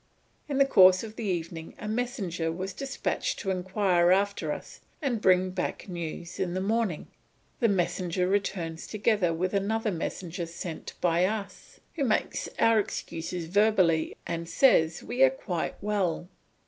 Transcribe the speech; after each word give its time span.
In 0.49 0.57
the 0.57 0.65
course 0.65 1.03
of 1.03 1.15
the 1.15 1.25
evening 1.25 1.75
a 1.77 1.87
messenger 1.87 2.51
was 2.51 2.73
despatched 2.73 3.37
to 3.37 3.51
inquire 3.51 4.11
after 4.11 4.51
us 4.51 4.79
and 4.99 5.21
bring 5.21 5.51
back 5.51 5.87
news 5.87 6.39
in 6.39 6.55
the 6.55 6.59
morning. 6.59 7.05
The 7.59 7.67
messenger 7.67 8.27
returns 8.27 8.87
together 8.87 9.31
with 9.31 9.53
another 9.53 9.91
messenger 9.91 10.47
sent 10.47 10.93
by 11.01 11.25
us, 11.25 11.79
who 11.93 12.03
makes 12.03 12.49
our 12.57 12.79
excuses 12.79 13.45
verbally 13.45 14.17
and 14.25 14.49
says 14.49 15.03
we 15.03 15.21
are 15.21 15.29
quite 15.29 15.75
well. 15.83 16.27